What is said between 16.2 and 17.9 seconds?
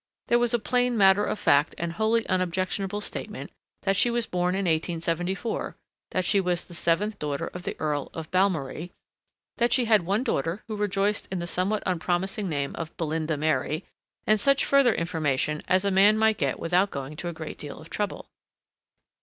get without going to a great deal